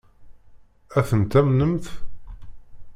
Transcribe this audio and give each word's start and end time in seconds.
Ad 0.97 1.05
ten-tamnemt? 1.07 1.85